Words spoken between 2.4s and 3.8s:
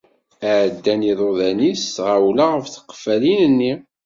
ɣef tqeffalin-nni.